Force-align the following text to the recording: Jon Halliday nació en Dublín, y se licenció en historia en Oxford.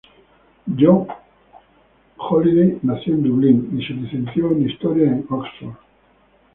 Jon 0.73 1.05
Halliday 2.17 2.79
nació 2.81 3.13
en 3.13 3.21
Dublín, 3.21 3.69
y 3.79 3.85
se 3.85 3.93
licenció 3.93 4.49
en 4.51 4.67
historia 4.67 5.05
en 5.09 5.27
Oxford. 5.29 5.75